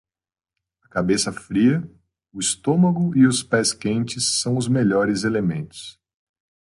A 0.83 0.87
cabeça 0.89 1.31
fria, 1.31 1.87
o 2.33 2.39
estômago 2.39 3.15
e 3.15 3.27
os 3.27 3.43
pés 3.43 3.71
quentes 3.71 4.41
são 4.41 4.57
os 4.57 4.67
melhores 4.67 5.23
elementos. 5.23 6.01